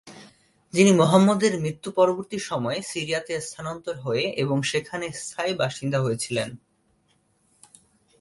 যিনি 0.73 0.91
মুহাম্মাদ 0.91 1.41
এর 1.43 1.53
মৃত্যু 1.59 1.89
পরবর্তী 1.91 2.37
সময়ে 2.39 2.79
সিরিয়াতে 2.81 3.33
স্থানান্তর 3.41 3.95
হয়ে 3.99 4.25
এবং 4.43 4.57
সেখানে 4.63 5.05
স্থায়ী 5.21 5.53
বাসিন্দা 5.53 5.99
হয়েছিলেন। 6.01 6.49